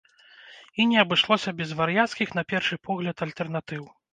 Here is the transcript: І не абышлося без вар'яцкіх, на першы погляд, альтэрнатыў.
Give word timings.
І 0.79 0.85
не 0.93 0.97
абышлося 1.03 1.53
без 1.61 1.75
вар'яцкіх, 1.81 2.35
на 2.39 2.43
першы 2.55 2.75
погляд, 2.89 3.25
альтэрнатыў. 3.29 3.83